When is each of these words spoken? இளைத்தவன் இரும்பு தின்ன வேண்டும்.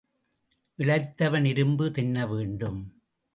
இளைத்தவன் 0.79 1.45
இரும்பு 1.45 1.91
தின்ன 1.91 2.25
வேண்டும். 2.27 2.81